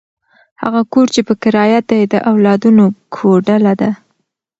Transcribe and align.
هغه 0.61 0.81
کور 0.93 1.07
چې 1.15 1.21
په 1.27 1.33
کرایه 1.41 1.79
دی، 1.89 2.01
د 2.13 2.15
اولادونو 2.31 2.85
کوډله 3.15 3.73
ده. 3.81 3.91